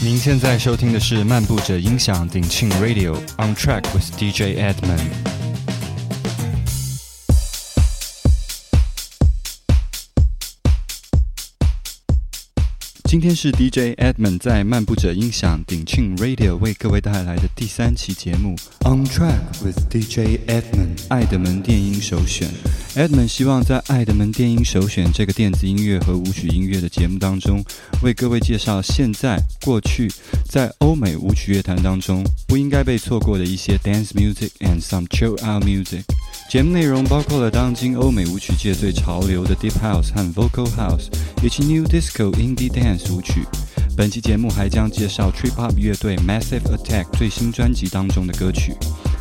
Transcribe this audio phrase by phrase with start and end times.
[0.00, 5.37] 您现在收听的是漫步者音响鼎庆 Radio On Track with DJ Edmund。
[13.08, 22.50] 今天是 DJ Edmund 在漫步者音响鼎庆 Radio 为各位带来的第三期节目 On Track with DJ Edmund 爱德门电音首选。
[22.94, 27.64] Edmund 希望在爱德门电音首选这个电子音乐和舞曲音乐的节目当中，
[28.02, 30.12] 为各位介绍现在、过去
[30.46, 36.02] 在欧美舞曲乐坛当中不应该被错过的一些 dance music and some chill out music。
[36.50, 41.06] 节目内容包括了当今欧美舞曲界最潮流的 Deep House 和 Vocal House，
[41.42, 43.46] 以及 New Disco、Indie Dance 俗曲。
[43.96, 48.74] 本期节目还将介绍 Trip Hop 乐队 Massive Attack 最新专辑当中的歌曲。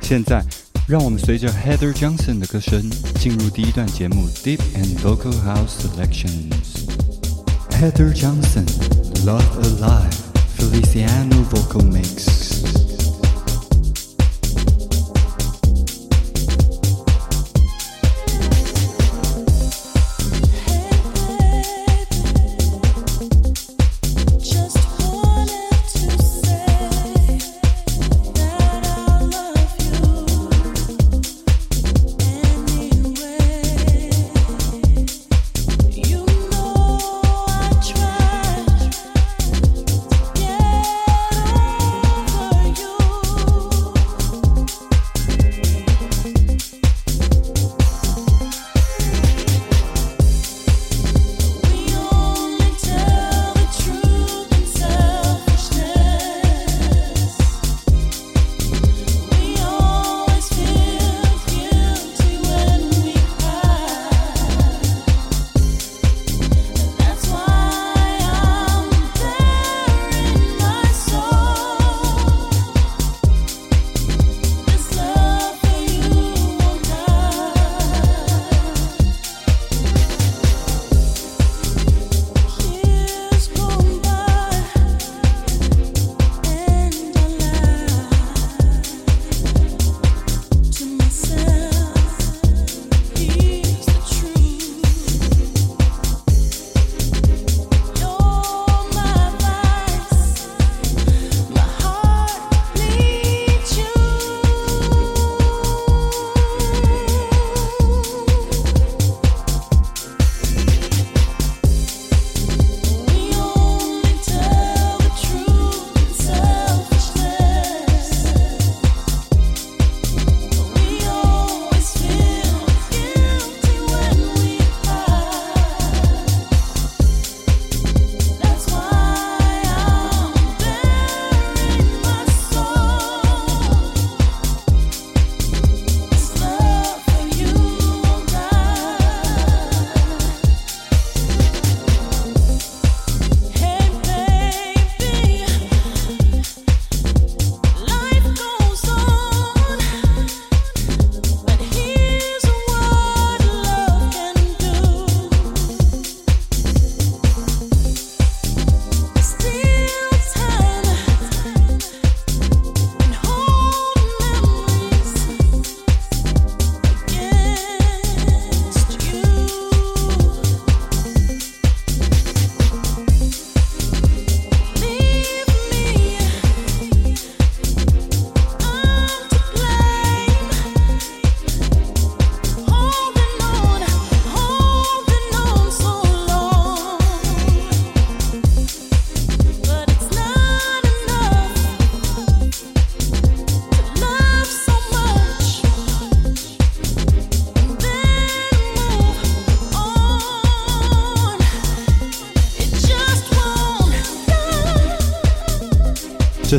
[0.00, 0.44] 现在，
[0.86, 2.82] 让我们随着 Heather Johnson 的歌声
[3.18, 6.86] 进入第一段节目 Deep and Vocal House Selections。
[7.70, 8.66] Heather Johnson,
[9.24, 10.12] Love Alive,
[10.58, 12.91] Feliciano Vocal Mix。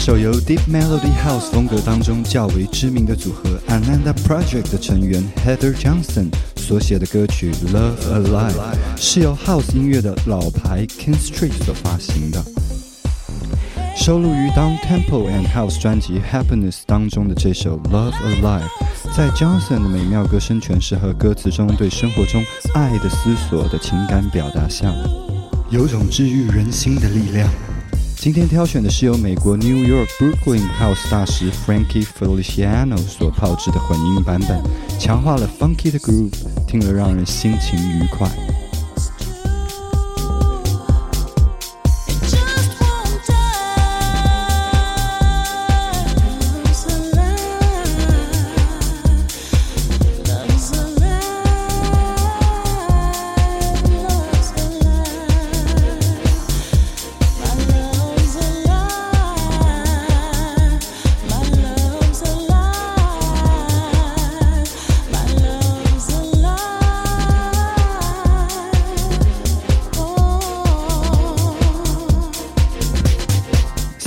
[0.06, 6.28] 首由 Deep Melody House 风格当中较为知名的组合 Ananda Project 的成员 Heather Johnson
[6.58, 12.44] 所写的歌曲 Love Alive 是由 House 音乐的老牌 King Street 所发行的，
[13.96, 18.68] 收录于当 Temple and House 专辑 Happiness 当中的这首 Love Alive，
[19.16, 24.94] 在 Johnson 的美妙歌声诠释和歌词中对生活中爱的思索的情感表达下，
[25.70, 27.50] 有种治愈人心的力量。
[28.24, 34.64] 今天挑选的是由美国 New York Brooklyn House 大师 Frankie Feliciano 所炮制的混音版本，
[34.98, 36.32] 强化了 Funky 的 groove，
[36.66, 38.32] 听了让人心情愉快。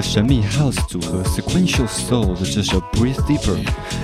[0.00, 3.58] House 组合 Sequential Soul 的这首 Breathe Deeper，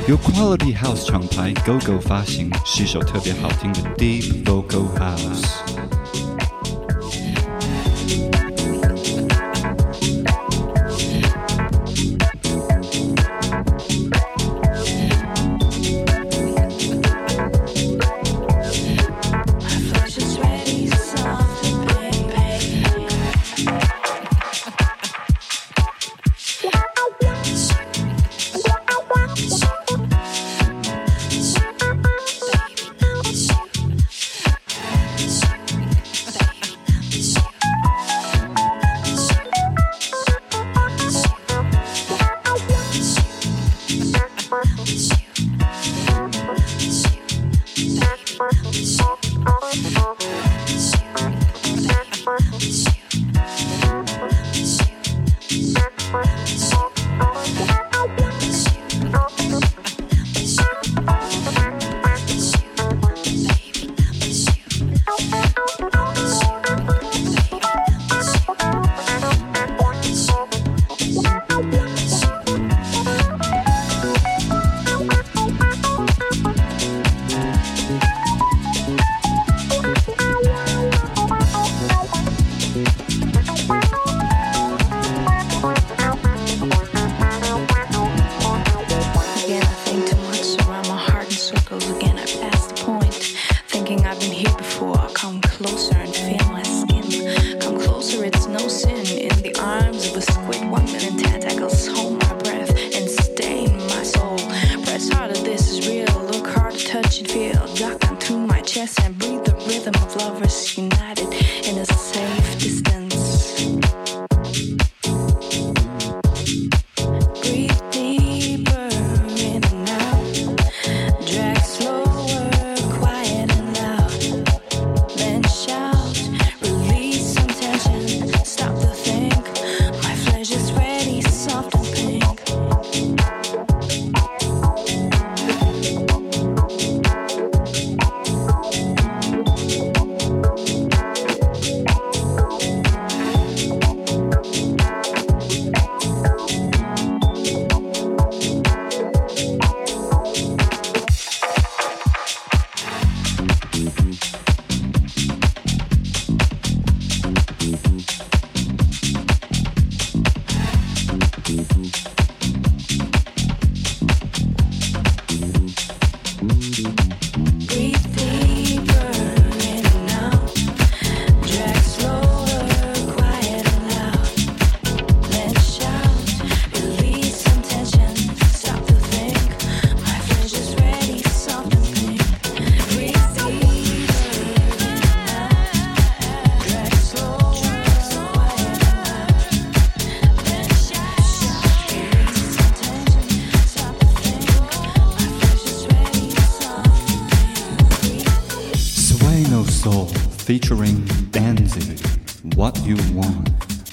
[0.09, 5.76] 由 Quality House 厂牌 Go Go 发行，是一首特别好听的 Deep Vocal House。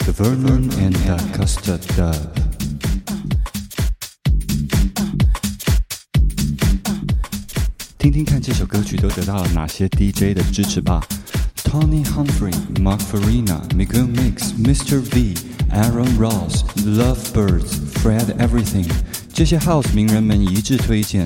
[0.03, 2.15] The Vernon and the Custard Dove.
[7.97, 11.01] 听听看这首歌曲都得到了哪些 DJ 的支持吧。
[11.63, 14.99] Tony Humphrey、Mark Farina、Miguel Mix、Mr.
[15.13, 18.89] V、Aaron Ross、Lovebirds、Fred Everything，
[19.31, 21.25] 这些 House 名人们一致推荐。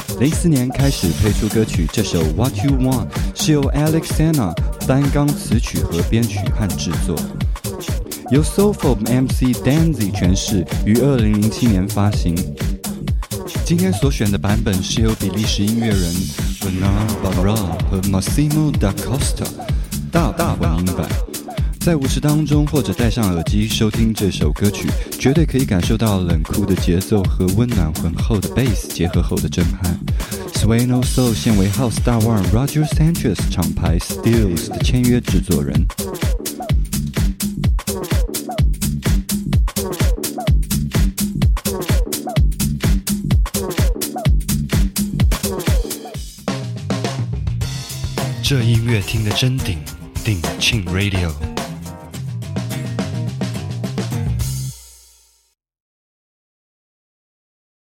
[0.21, 4.53] 零四年开始推出歌曲，这首 What You Want 是由 Alexander
[4.85, 7.15] 单钢词曲和编曲和制作，
[8.29, 12.35] 由 Sofa MC Danzy 诠释，于二零零七年发行。
[13.65, 16.13] 今天所选的版本是由比利时音乐人
[16.59, 17.55] Bernard Barra
[17.89, 19.47] 和 Massimo da Costa
[20.11, 21.30] 大大混音版。
[21.81, 24.87] 在舞池当中，或者戴上耳机收听这首歌曲，
[25.19, 29.99] 绝对可以感受到冷酷的节奏和温暖浑厚的 bass 结合后的震撼。
[30.53, 35.85] Sway No Soul 现为 House 大腕 Roger Sanchez 厂牌 Steels 的签约制作人。
[48.43, 49.79] 这音乐听的真顶，
[50.23, 51.50] 顶庆 Radio。